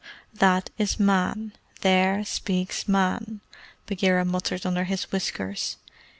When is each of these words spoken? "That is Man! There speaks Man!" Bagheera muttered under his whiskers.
"That 0.33 0.71
is 0.79 0.99
Man! 0.99 1.51
There 1.81 2.23
speaks 2.25 2.87
Man!" 2.87 3.41
Bagheera 3.85 4.25
muttered 4.25 4.65
under 4.65 4.85
his 4.85 5.03
whiskers. 5.11 5.77